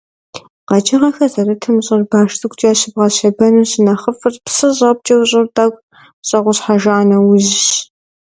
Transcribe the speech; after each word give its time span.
Къэкӏыгъэхэр 0.67 1.31
зэрытым 1.33 1.75
щӏыр 1.85 2.01
баш 2.09 2.31
цӏыкӏукӏэ 2.39 2.71
щыбгъэщэбэну 2.79 3.67
щынэхъыфӏыр 3.69 4.33
псы 4.45 4.67
щӏэпкӏэу 4.77 5.27
щӏыр 5.29 5.47
тӏэкӏу 5.55 5.85
щӏэгъущхьэжа 6.27 6.97
нэужьщ. 7.07 7.61